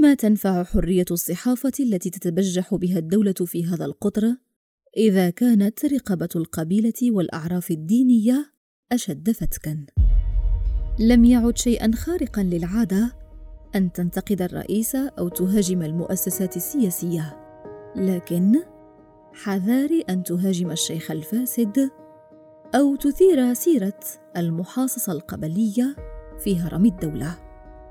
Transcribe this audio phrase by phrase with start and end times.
[0.00, 4.36] بما تنفع حرية الصحافة التي تتبجح بها الدولة في هذا القطر؟
[4.96, 8.52] إذا كانت رقابة القبيلة والأعراف الدينية
[8.92, 9.86] أشد فتكا.
[10.98, 13.12] لم يعد شيئا خارقا للعادة
[13.74, 17.36] أن تنتقد الرئيس أو تهاجم المؤسسات السياسية
[17.96, 18.56] لكن
[19.32, 21.90] حذاري أن تهاجم الشيخ الفاسد
[22.74, 24.00] أو تثير سيرة
[24.36, 25.96] المحاصصة القبلية
[26.38, 27.49] في هرم الدولة.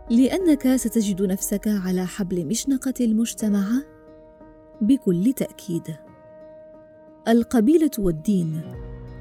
[0.10, 3.66] لأنك ستجد نفسك على حبل مشنقة المجتمع.
[4.82, 5.96] بكل تأكيد.
[7.28, 8.62] القبيلة والدين.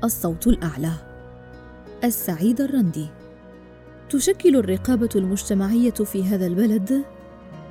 [0.05, 0.93] الصوت الأعلى.
[2.05, 3.07] السعيد الرندي.
[4.11, 7.05] تشكل الرقابة المجتمعية في هذا البلد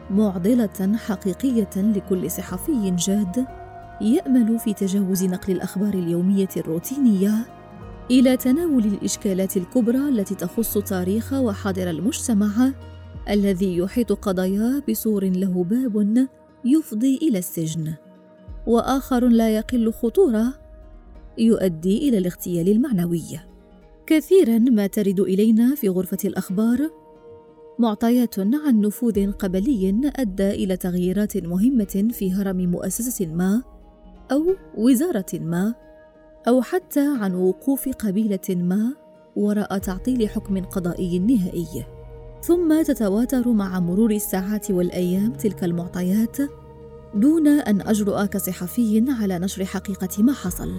[0.09, 3.45] معضلة حقيقية لكل صحفي جاد
[4.01, 7.45] يأمل في تجاوز نقل الأخبار اليومية الروتينية
[8.11, 12.71] إلى تناول الإشكالات الكبرى التي تخص تاريخ وحاضر المجتمع
[13.29, 16.27] الذي يحيط قضاياه بسور له باب
[16.65, 17.93] يفضي إلى السجن.
[18.67, 20.53] وآخر لا يقل خطورة
[21.37, 23.39] يؤدي إلى الاغتيال المعنوي.
[24.05, 26.89] كثيرا ما ترد إلينا في غرفة الأخبار
[27.79, 33.63] معطيات عن نفوذ قبلي أدى إلى تغييرات مهمة في هرم مؤسسة ما
[34.31, 35.73] أو وزارة ما
[36.47, 38.93] أو حتى عن وقوف قبيلة ما
[39.35, 41.96] وراء تعطيل حكم قضائي نهائي.
[42.47, 46.37] ثم تتواتر مع مرور الساعات والأيام تلك المعطيات
[47.15, 50.73] دون أن اجرؤ كصحفي على نشر حقيقة ما حصل.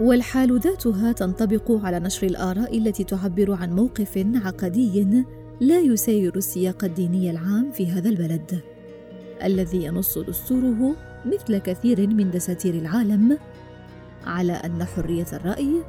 [0.00, 5.24] والحال ذاتها تنطبق على نشر الآراء التي تعبر عن موقف عقدي
[5.60, 8.60] لا يسير السياق الديني العام في هذا البلد
[9.44, 13.38] الذي ينص دستوره مثل كثير من دساتير العالم
[14.24, 15.82] على أن حرية الرأي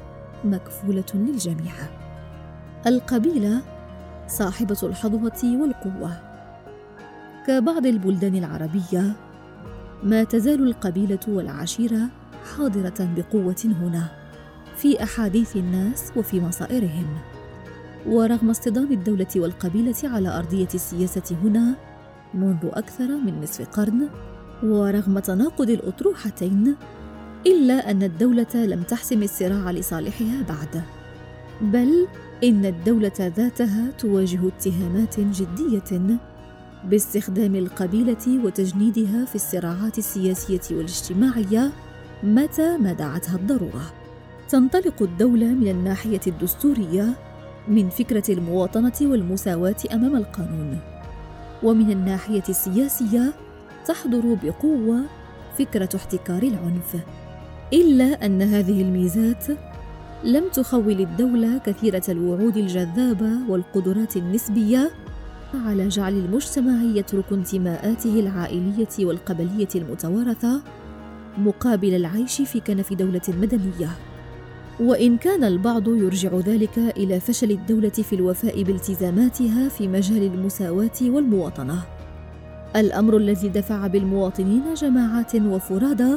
[0.44, 1.74] مكفولة للجميع.
[2.86, 3.77] القبيلة
[4.28, 6.10] صاحبة الحظوة والقوة.
[7.46, 9.16] كبعض البلدان العربية
[10.02, 12.00] ما تزال القبيلة والعشيرة
[12.56, 14.08] حاضرة بقوة هنا
[14.76, 17.06] في أحاديث الناس وفي مصائرهم.
[18.06, 21.74] ورغم اصطدام الدولة والقبيلة على أرضية السياسة هنا
[22.34, 24.08] منذ أكثر من نصف قرن
[24.62, 26.76] ورغم تناقض الأطروحتين
[27.46, 30.82] إلا أن الدولة لم تحسم الصراع لصالحها بعد.
[31.60, 32.06] بل
[32.44, 36.18] إن الدولة ذاتها تواجه اتهامات جدية
[36.84, 41.72] باستخدام القبيلة وتجنيدها في الصراعات السياسية والاجتماعية
[42.22, 43.92] متى ما دعتها الضرورة.
[44.48, 47.14] تنطلق الدولة من الناحية الدستورية
[47.68, 50.78] من فكرة المواطنة والمساواة أمام القانون
[51.62, 53.32] ومن الناحية السياسية
[53.86, 55.00] تحضر بقوة
[55.58, 56.96] فكرة احتكار العنف
[57.72, 59.44] إلا أن هذه الميزات
[60.24, 64.90] لم تخول الدولة كثيرة الوعود الجذابة والقدرات النسبية
[65.54, 70.62] على جعل المجتمع يترك انتماءاته العائلية والقبلية المتوارثة
[71.38, 73.90] مقابل العيش في كنف دولة مدنية.
[74.80, 81.82] وإن كان البعض يرجع ذلك إلى فشل الدولة في الوفاء بالتزاماتها في مجال المساواة والمواطنة.
[82.76, 86.14] الأمر الذي دفع بالمواطنين جماعات وفرادى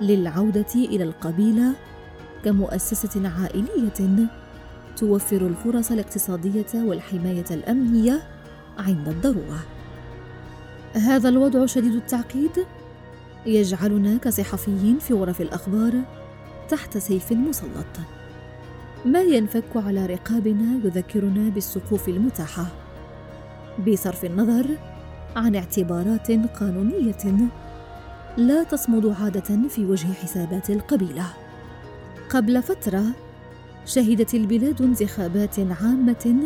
[0.00, 1.74] للعودة إلى القبيلة
[2.44, 4.28] كمؤسسة عائلية
[4.96, 8.22] توفر الفرص الاقتصادية والحماية الأمنية
[8.78, 9.58] عند الضرورة.
[10.94, 12.66] هذا الوضع شديد التعقيد.
[13.46, 15.92] يجعلنا كصحفيين في غرف الأخبار
[16.68, 17.86] تحت سيف مسلط.
[19.04, 22.66] ما ينفك على رقابنا يذكرنا بالسقوف المتاحة.
[23.86, 24.66] بصرف النظر
[25.36, 27.48] عن اعتبارات قانونية
[28.36, 31.26] لا تصمد عادة في وجه حسابات القبيلة.
[32.30, 33.02] قبل فترة
[33.86, 36.36] شهدت البلاد انتخابات عامة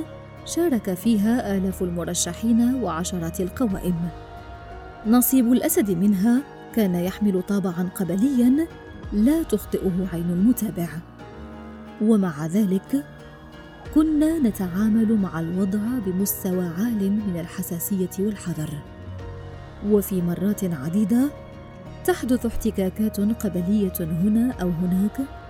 [0.45, 4.09] شارك فيها آلاف المرشحين وعشرات القوائم.
[5.07, 6.43] نصيب الأسد منها
[6.75, 8.67] كان يحمل طابعا قبليا
[9.13, 10.89] لا تخطئه عين المتابع.
[12.03, 13.05] ومع ذلك
[13.95, 18.71] كنا نتعامل مع الوضع بمستوى عال من الحساسية والحذر.
[19.89, 21.31] وفي مرات عديدة
[22.05, 25.42] تحدث احتكاكات قبلية هنا أو هناك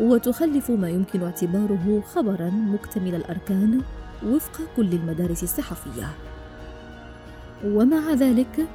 [0.00, 3.80] وتخلف ما يمكن اعتباره خبرا مكتمل الأركان
[4.26, 6.08] وفق كل المدارس الصحفية.
[7.64, 8.66] ومع ذلك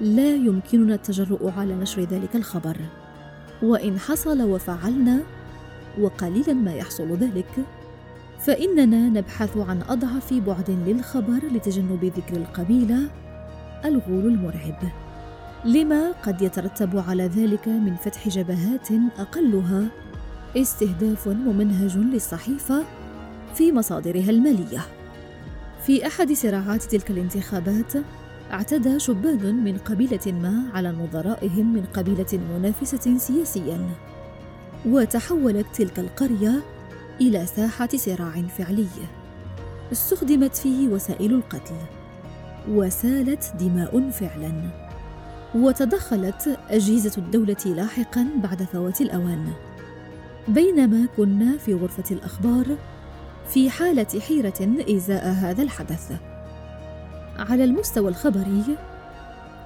[0.00, 2.76] لا يمكننا التجرؤ على نشر ذلك الخبر.
[3.62, 5.20] وإن حصل وفعلنا
[6.00, 7.64] وقليلا ما يحصل ذلك
[8.38, 13.10] فإننا نبحث عن أضعف بعد للخبر لتجنب ذكر القبيلة
[13.84, 14.78] الغول المرعب.
[15.64, 19.86] لما قد يترتب على ذلك من فتح جبهات أقلها
[20.56, 22.84] استهداف ممنهج للصحيفة
[23.54, 24.80] في مصادرها المالية.
[25.86, 27.92] في أحد صراعات تلك الانتخابات
[28.52, 33.88] اعتدى شبان من قبيلة ما على نظرائهم من قبيلة منافسة سياسيا.
[34.86, 36.62] وتحولت تلك القرية
[37.20, 38.88] إلى ساحة صراع فعلي.
[39.92, 41.74] استخدمت فيه وسائل القتل.
[42.68, 44.70] وسالت دماء فعلا.
[45.54, 49.52] وتدخلت أجهزة الدولة لاحقا بعد فوات الأوان.
[50.48, 52.66] بينما كنا في غرفة الأخبار
[53.48, 56.12] في حالة حيرة إزاء هذا الحدث.
[57.38, 58.64] على المستوى الخبري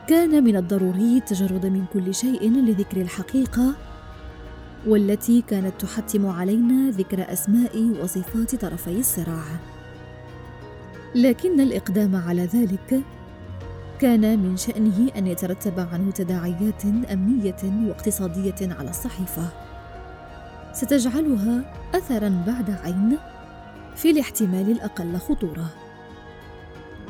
[0.08, 3.74] كان من الضروري التجرد من كل شيء لذكر الحقيقة
[4.86, 9.44] والتي كانت تحتم علينا ذكر أسماء وصفات طرفي الصراع.
[11.14, 13.00] لكن الإقدام على ذلك
[14.00, 19.63] كان من شأنه أن يترتب عنه تداعيات أمنية واقتصادية على الصحيفة.
[20.74, 23.18] ستجعلها أثرا بعد عين
[23.96, 25.74] في الاحتمال الأقل خطورة.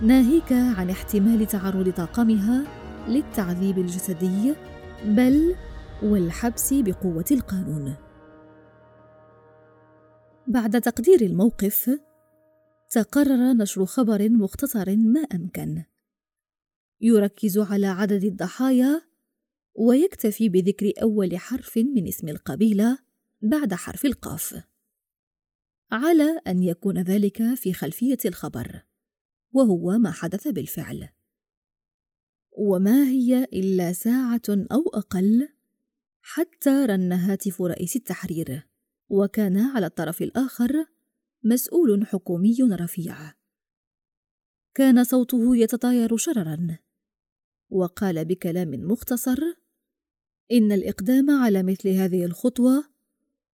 [0.03, 2.65] ناهيك عن احتمال تعرض طاقمها
[3.09, 4.55] للتعذيب الجسدي
[5.05, 5.55] بل
[6.03, 7.95] والحبس بقوة القانون.
[10.47, 11.91] بعد تقدير الموقف
[12.91, 15.83] تقرر نشر خبر مختصر ما أمكن.
[17.01, 19.03] يركز على عدد الضحايا
[19.75, 22.99] ويكتفي بذكر أول حرف من اسم القبيلة
[23.45, 24.63] بعد حرف القاف.
[25.93, 28.83] على أن يكون ذلك في خلفية الخبر
[29.53, 31.09] وهو ما حدث بالفعل.
[32.59, 35.49] وما هي إلا ساعة أو أقل
[36.23, 38.67] حتى رن هاتف رئيس التحرير
[39.09, 40.87] وكان على الطرف الآخر
[41.43, 43.33] مسؤول حكومي رفيع.
[44.75, 46.79] كان صوته يتطاير شررا
[47.71, 49.39] وقال بكلام مختصر
[50.53, 52.94] إن الإقدام على مثل هذه الخطوة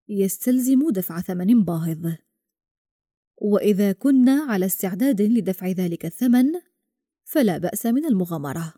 [0.10, 2.14] يستلزم دفع ثمن باهظ.
[3.38, 6.46] وإذا كنا على استعداد لدفع ذلك الثمن
[7.24, 8.74] فلا بأس من المغامرة.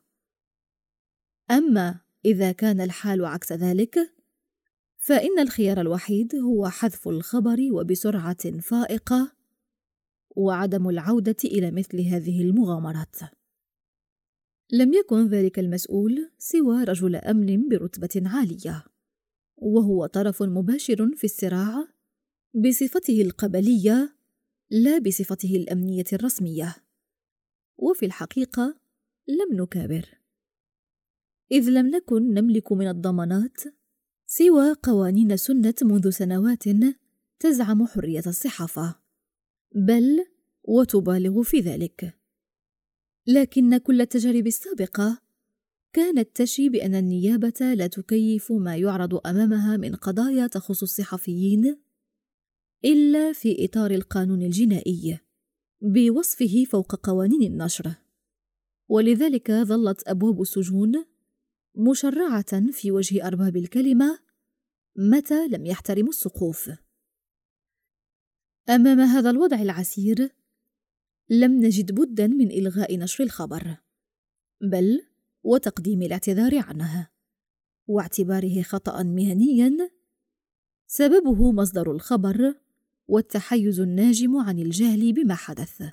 [1.51, 4.13] أما إذا كان الحال عكس ذلك
[4.97, 9.31] فإن الخيار الوحيد هو حذف الخبر وبسرعة فائقة
[10.35, 13.15] وعدم العودة إلى مثل هذه المغامرات.
[14.71, 18.90] لم يكن ذلك المسؤول سوى رجل أمن برتبة عالية.
[19.61, 21.87] وهو طرف مباشر في الصراع
[22.53, 24.15] بصفته القبلية
[24.69, 26.75] لا بصفته الأمنية الرسمية.
[27.77, 28.79] وفي الحقيقة
[29.27, 30.17] لم نكابر.
[31.51, 33.57] إذ لم نكن نملك من الضمانات
[34.27, 36.63] سوى قوانين سنة منذ سنوات
[37.39, 38.99] تزعم حرية الصحافة
[39.75, 40.25] بل
[40.63, 42.17] وتبالغ في ذلك.
[43.27, 45.21] لكن كل التجارب السابقة
[45.93, 51.77] كانت تشي بأن النيابة لا تكيف ما يعرض أمامها من قضايا تخص الصحفيين
[52.85, 55.19] إلا في إطار القانون الجنائي
[55.81, 57.95] بوصفه فوق قوانين النشر
[58.89, 61.05] ولذلك ظلت أبواب السجون
[61.75, 64.19] مشرعة في وجه أرباب الكلمة
[64.97, 66.71] متى لم يحترموا السقوف.
[68.69, 70.29] أمام هذا الوضع العسير،
[71.29, 73.77] لم نجد بدا من إلغاء نشر الخبر،
[74.61, 75.01] بل
[75.43, 77.09] وتقديم الاعتذار عنه،
[77.87, 79.91] واعتباره خطأ مهنيا.
[80.87, 82.55] سببه مصدر الخبر
[83.07, 85.83] والتحيز الناجم عن الجهل بما حدث.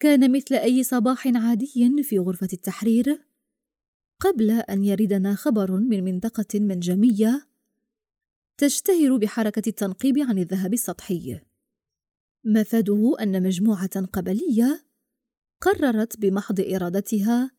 [0.00, 3.22] كان مثل أي صباح عادي في غرفة التحرير.
[4.20, 7.46] قبل أن يردنا خبر من منطقة منجمية
[8.58, 11.40] تشتهر بحركة التنقيب عن الذهب السطحي.
[12.44, 14.86] مفاده أن مجموعة قبلية
[15.60, 17.55] قررت بمحض إرادتها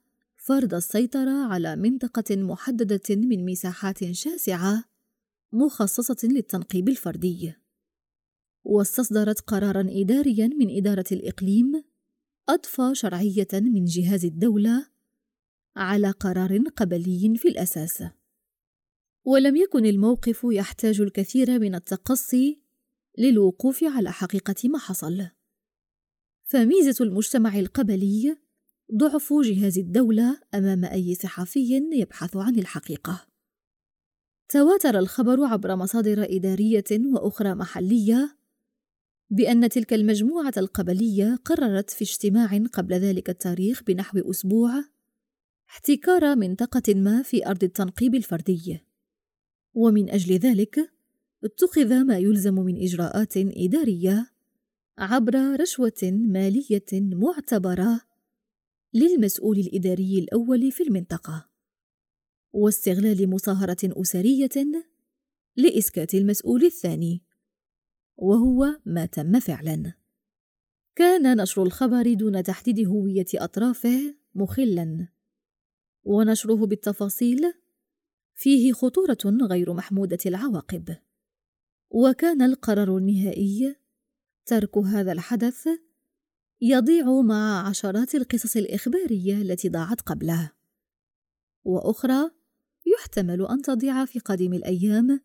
[0.48, 4.84] فرض السيطرة على منطقة محددة من مساحات شاسعة
[5.54, 7.54] مخصصة للتنقيب الفردي.
[8.64, 11.84] واستصدرت قرارا إداريا من إدارة الإقليم
[12.50, 14.88] أضفى شرعية من جهاز الدولة
[15.76, 18.04] على قرار قبلي في الأساس.
[19.26, 22.62] ولم يكن الموقف يحتاج الكثير من التقصي
[23.18, 25.28] للوقوف على حقيقة ما حصل.
[26.44, 28.47] فميزة المجتمع القبلي
[28.96, 33.28] ضعف جهاز الدولة أمام أي صحفي يبحث عن الحقيقة.
[34.50, 38.38] تواتر الخبر عبر مصادر إدارية وأخرى محلية
[39.30, 44.84] بأن تلك المجموعة القبلية قررت في اجتماع قبل ذلك التاريخ بنحو أسبوع
[45.70, 48.80] احتكار منطقة ما في أرض التنقيب الفردي.
[49.74, 50.92] ومن أجل ذلك
[51.44, 54.32] اتخذ ما يلزم من إجراءات إدارية
[54.98, 58.02] عبر رشوة مالية معتبرة
[58.98, 61.50] للمسؤول الإداري الأول في المنطقة.
[62.54, 64.84] واستغلال مصاهرة أسرية
[65.56, 67.24] لإسكات المسؤول الثاني
[68.18, 69.94] وهو ما تم فعلا.
[70.96, 75.08] كان نشر الخبر دون تحديد هوية أطرافه مخلا
[76.04, 77.54] ونشره بالتفاصيل
[78.36, 80.98] فيه خطورة غير محمودة العواقب.
[81.90, 83.76] وكان القرار النهائي
[84.46, 85.68] ترك هذا الحدث
[86.62, 90.52] يضيع مع عشرات القصص الإخبارية التي ضاعت قبله.
[91.66, 92.32] وأخرى
[92.86, 95.22] يحتمل أن تضيع في قادم الأيام.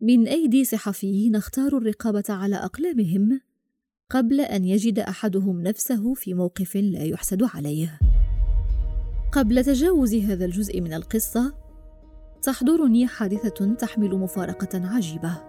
[0.00, 3.40] من أيدي صحفيين اختاروا الرقابة على أقلامهم
[4.10, 7.98] قبل أن يجد أحدهم نفسه في موقف لا يحسد عليه.
[9.32, 11.54] قبل تجاوز هذا الجزء من القصة
[12.42, 15.42] تحضرني حادثة تحمل مفارقة عجيبة.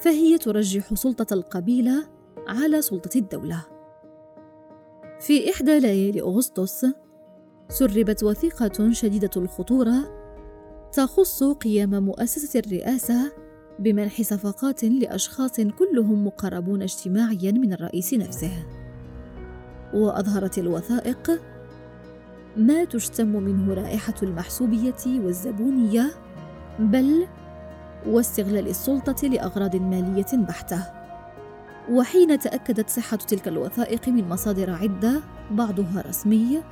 [0.00, 2.08] فهي ترجح سلطة القبيلة
[2.48, 3.71] على سلطة الدولة.
[5.26, 6.86] في إحدى ليالي أغسطس
[7.68, 9.94] سربت وثيقة شديدة الخطورة
[10.92, 13.32] تخص قيام مؤسسة الرئاسة
[13.78, 18.66] بمنح صفقات لأشخاص كلهم مقربون اجتماعيا من الرئيس نفسه.
[19.94, 21.30] وأظهرت الوثائق
[22.56, 26.10] ما تشتم منه رائحة المحسوبية والزبونية
[26.78, 27.26] بل
[28.06, 31.01] واستغلال السلطة لأغراض مالية بحتة.
[31.90, 35.20] وحين تأكدت صحة تلك الوثائق من مصادر عدة
[35.50, 36.62] بعضها رسمي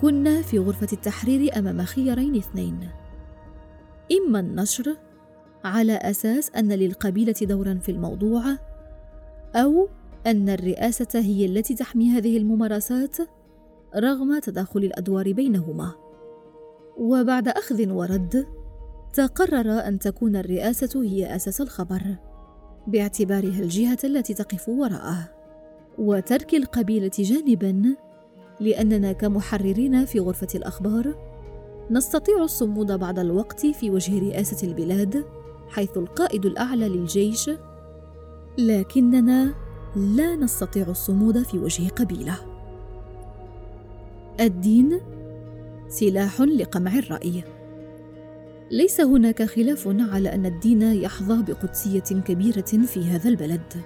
[0.00, 2.88] كنا في غرفة التحرير أمام خيارين اثنين.
[4.12, 4.96] إما النشر
[5.64, 8.42] على أساس أن للقبيلة دورا في الموضوع
[9.54, 9.88] أو
[10.26, 13.16] أن الرئاسة هي التي تحمي هذه الممارسات
[13.96, 15.92] رغم تداخل الأدوار بينهما.
[16.96, 18.46] وبعد أخذ ورد
[19.12, 22.16] تقرر أن تكون الرئاسة هي أساس الخبر.
[22.86, 25.28] باعتبارها الجهة التي تقف وراءه.
[25.98, 27.96] وترك القبيلة جانبا
[28.60, 31.14] لأننا كمحررين في غرفة الأخبار
[31.90, 35.24] نستطيع الصمود بعض الوقت في وجه رئاسة البلاد
[35.68, 37.50] حيث القائد الأعلى للجيش.
[38.58, 39.54] لكننا
[39.96, 42.36] لا نستطيع الصمود في وجه قبيلة.
[44.40, 45.00] الدين
[45.88, 47.44] سلاح لقمع الرأي.
[48.70, 53.82] ليس هناك خلاف على أن الدين يحظى بقدسية كبيرة في هذا البلد.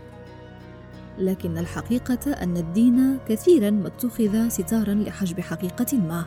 [1.19, 6.25] لكن الحقيقة أن الدين كثيرا ما اتخذ ستارا لحجب حقيقة ما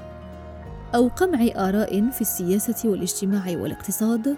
[0.95, 4.37] أو قمع آراء في السياسة والاجتماع والاقتصاد.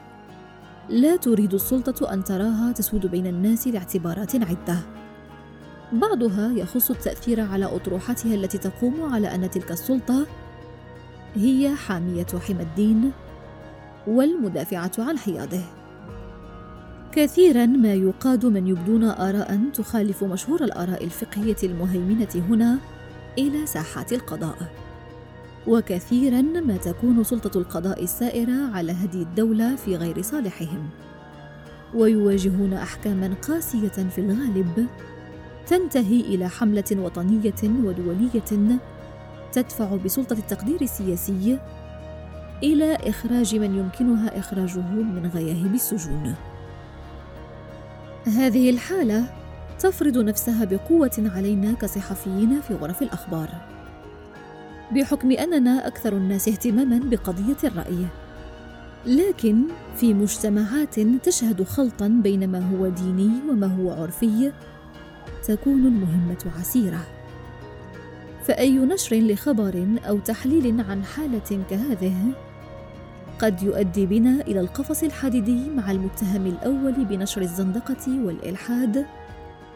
[0.89, 4.79] لا تريد السلطة أن تراها تسود بين الناس لاعتبارات عدة.
[5.93, 10.27] بعضها يخص التأثير على أطروحتها التي تقوم على أن تلك السلطة
[11.35, 13.11] هي حامية حمى الدين.
[14.07, 15.61] والمدافعة عن حياضه
[17.11, 22.77] كثيرا ما يقاد من يبدون آراء تخالف مشهور الآراء الفقهية المهيمنة هنا
[23.37, 24.57] إلى ساحات القضاء.
[25.67, 30.89] وكثيرا ما تكون سلطة القضاء السائرة على هدي الدولة في غير صالحهم.
[31.95, 34.87] ويواجهون احكاما قاسية في الغالب
[35.67, 38.79] تنتهي إلى حملة وطنية ودولية
[39.51, 41.59] تدفع بسلطة التقدير السياسي
[42.63, 46.35] إلى إخراج من يمكنها إخراجه من غياهب السجون.
[48.25, 49.25] هذه الحالة
[49.79, 53.49] تفرض نفسها بقوة علينا كصحفيين في غرف الأخبار
[54.91, 58.05] بحكم أننا أكثر الناس اهتماما بقضية الرأي.
[59.05, 59.63] لكن
[59.95, 64.51] في مجتمعات تشهد خلطا بين ما هو ديني وما هو عرفي
[65.47, 67.05] تكون المهمة عسيرة.
[68.47, 72.33] فأي نشر لخبر أو تحليل عن حالة كهذه
[73.39, 79.05] قد يؤدي بنا إلى القفص الحديدي مع المتهم الأول بنشر الزندقة والإلحاد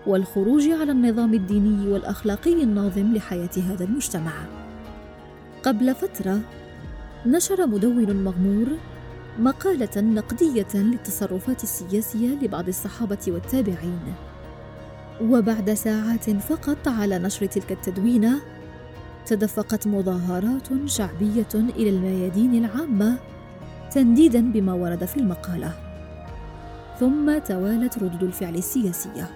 [0.08, 4.32] والخروج على النظام الديني والأخلاقي الناظم لحياة هذا المجتمع.
[5.64, 6.40] قبل فترة
[7.26, 8.68] نشر مدون مغمور
[9.40, 14.14] مقالة نقدية للتصرفات السياسية لبعض الصحابة والتابعين.
[15.22, 18.42] وبعد ساعات فقط على نشر تلك التدوينة
[19.28, 23.18] تدفقت مظاهرات شعبية إلى الميادين العامة
[23.92, 25.72] تنديدا بما ورد في المقالة.
[27.00, 29.30] ثم توالت ردود الفعل السياسية.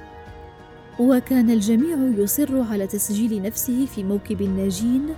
[1.00, 5.10] وكان الجميع يصر على تسجيل نفسه في موكب الناجين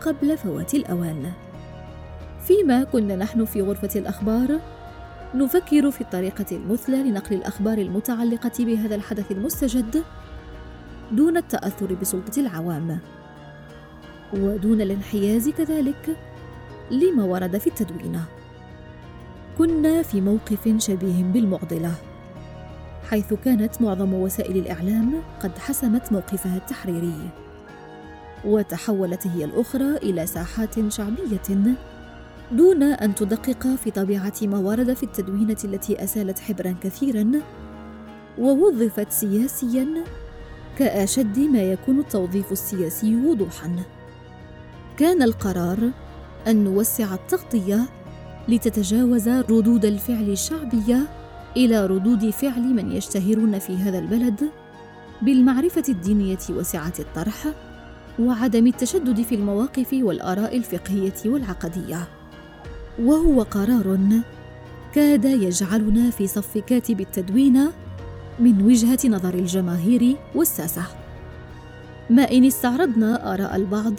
[0.00, 1.32] قبل فوات الأوان.
[2.46, 4.60] فيما كنا نحن في غرفة الأخبار
[5.34, 10.02] نفكر في الطريقة المثلى لنقل الأخبار المتعلقة بهذا الحدث المستجد
[11.12, 12.98] دون التأثر بسلطة العوام.
[14.34, 16.16] ودون الانحياز كذلك
[16.90, 18.24] لما ورد في التدوينة.
[19.58, 21.94] كنا في موقف شبيه بالمعضلة
[23.10, 27.30] حيث كانت معظم وسائل الإعلام قد حسمت موقفها التحريري.
[28.44, 31.74] وتحولت هي الأخرى إلى ساحات شعبية
[32.52, 37.32] دون أن تدقق في طبيعة ما ورد في التدوينة التي أسالت حبرا كثيرا
[38.38, 39.86] ووظفت سياسيا
[40.78, 43.76] كأشد ما يكون التوظيف السياسي وضوحا.
[44.96, 45.90] كان القرار
[46.46, 47.88] أن نوسع التغطية
[48.48, 51.08] لتتجاوز ردود الفعل الشعبية
[51.56, 54.50] إلى ردود فعل من يشتهرون في هذا البلد
[55.22, 57.46] بالمعرفة الدينية وسعة الطرح
[58.18, 62.08] وعدم التشدد في المواقف والآراء الفقهية والعقدية.
[62.98, 63.98] وهو قرار
[64.94, 67.66] كاد يجعلنا في صف كاتب التدوين
[68.40, 70.82] من وجهة نظر الجماهير والساسة.
[72.10, 73.94] ما إن استعرضنا آراء البعض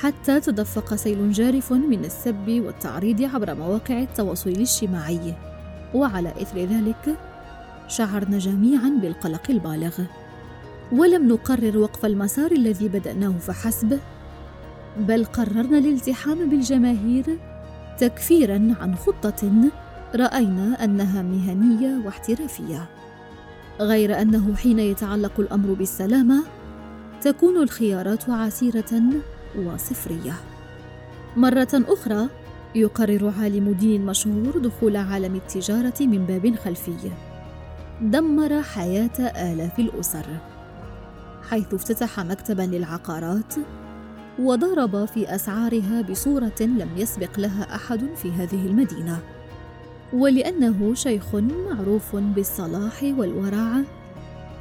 [0.00, 5.34] حتى تدفق سيل جارف من السب والتعريض عبر مواقع التواصل الاجتماعي.
[5.94, 7.16] وعلى إثر ذلك
[7.88, 9.98] شعرنا جميعا بالقلق البالغ.
[10.92, 13.98] ولم نقرر وقف المسار الذي بدأناه فحسب
[14.98, 17.38] بل قررنا الالتحام بالجماهير
[17.98, 19.70] تكفيرا عن خطة
[20.14, 22.88] رأينا أنها مهنية واحترافية.
[23.80, 26.44] غير أنه حين يتعلق الأمر بالسلامة
[27.20, 29.02] تكون الخيارات عسيرة
[29.56, 30.32] وصفرية.
[31.36, 32.28] مرة أخرى
[32.74, 37.10] يقرر عالم دين مشهور دخول عالم التجارة من باب خلفي.
[38.02, 40.26] دمر حياة آلاف الأسر.
[41.50, 43.54] حيث افتتح مكتبا للعقارات
[44.38, 49.18] وضرب في أسعارها بصورة لم يسبق لها أحد في هذه المدينة.
[50.12, 53.82] ولأنه شيخ معروف بالصلاح والورع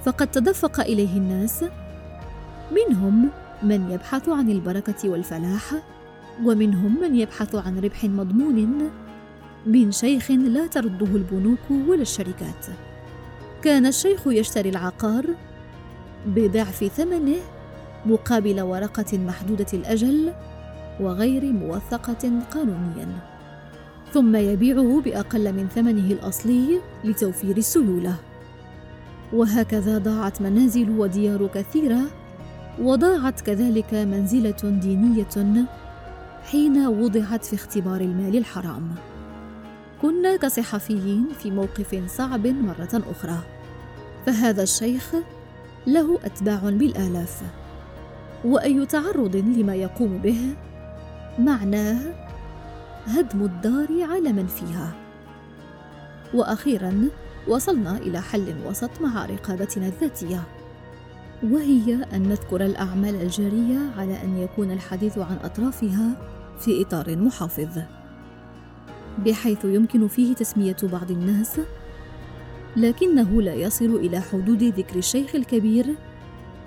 [0.06, 1.65] فقد تدفق إليه الناس
[2.72, 3.29] منهم
[3.64, 5.74] من يبحث عن البركة والفلاح
[6.44, 8.90] ومنهم من يبحث عن ربح مضمون
[9.66, 12.66] من شيخ لا ترده البنوك ولا الشركات.
[13.62, 15.26] كان الشيخ يشتري العقار
[16.26, 17.38] بضعف ثمنه
[18.06, 20.34] مقابل ورقة محدودة الأجل
[21.00, 23.08] وغير موثقة قانونيا.
[24.14, 28.16] ثم يبيعه بأقل من ثمنه الأصلي لتوفير السيولة.
[29.34, 32.02] وهكذا ضاعت منازل وديار كثيرة
[32.81, 35.66] وضاعت كذلك منزلة دينية
[36.44, 38.96] حين وضعت في اختبار المال الحرام.
[40.01, 43.37] كنا كصحفيين في موقف صعب مرة أخرى.
[44.25, 45.16] فهذا الشيخ
[45.87, 47.42] له أتباع بالآلاف.
[48.46, 50.55] وأي تعرض لما يقوم به
[51.40, 52.00] معناه
[53.05, 54.92] هدم الدار على من فيها.
[56.33, 57.09] وأخيرا
[57.48, 60.56] وصلنا إلى حل وسط مع رقابتنا الذاتية.
[61.44, 66.18] وهي أن نذكر الأعمال الجارية على أن يكون الحديث عن أطرافها
[66.60, 67.80] في إطار محافظ.
[69.26, 71.60] بحيث يمكن فيه تسمية بعض الناس
[72.78, 75.86] لكنه لا يصل إلى حدود ذكر الشيخ الكبير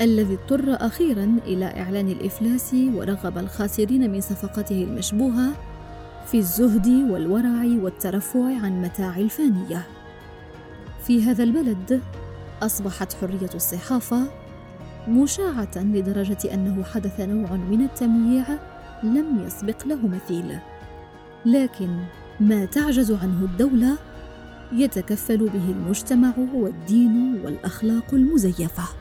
[0.01, 5.53] الذي اضطر أخيرا إلى إعلان الإفلاس ورغب الخاسرين من صفقته المشبوهة
[6.27, 9.87] في الزهد والورع والترفع عن متاع الفانية.
[11.07, 12.01] في هذا البلد
[12.63, 14.40] أصبحت حرية الصحافة
[15.09, 18.45] مشاعة لدرجة أنه حدث نوع من التمييع
[19.03, 20.59] لم يسبق له مثيل.
[21.47, 21.89] لكن
[22.41, 23.97] ما تعجز عنه الدولة
[24.73, 29.00] يتكفل به المجتمع والدين والأخلاق المزيفة.